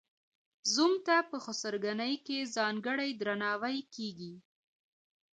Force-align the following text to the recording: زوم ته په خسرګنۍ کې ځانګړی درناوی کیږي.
زوم 0.73 0.93
ته 1.05 1.15
په 1.29 1.37
خسرګنۍ 1.43 2.13
کې 2.25 2.37
ځانګړی 2.55 3.09
درناوی 3.21 3.77
کیږي. 3.95 4.33